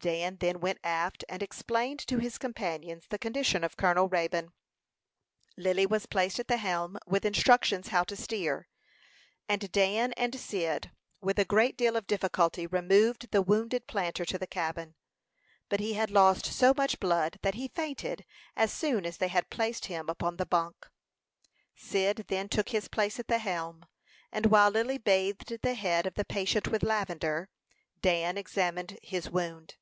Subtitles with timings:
[0.00, 4.52] Dan then went aft, and explained to his companions the condition of Colonel Raybone.
[5.56, 8.68] Lily was placed at the helm, with instructions how to steer,
[9.48, 14.38] and Dan and Cyd, with a great deal of difficulty, removed the wounded planter to
[14.38, 14.94] the cabin.
[15.68, 18.24] But he had lost so much blood that he fainted
[18.54, 20.86] as soon as they had placed him upon the bunk.
[21.74, 23.84] Cyd then took his place at the helm;
[24.30, 27.48] and while Lily bathed the head of the patient with lavender,
[28.00, 29.74] Dan examined his wound.